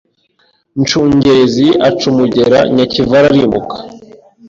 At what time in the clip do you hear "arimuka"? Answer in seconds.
3.31-3.75